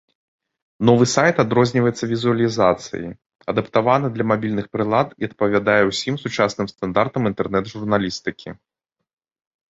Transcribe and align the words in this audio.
Новы 0.89 1.05
сайт 1.15 1.35
адрозніваецца 1.43 2.03
візуалізацыяй, 2.13 3.11
адаптаваны 3.53 4.07
для 4.15 4.25
мабільных 4.31 4.65
прылад 4.77 5.11
і 5.23 5.27
адпавядае 5.27 5.75
ўсім 5.89 6.15
сучасным 6.23 6.67
стандартам 6.73 7.29
інтэрнэт-журналістыкі. 7.31 8.49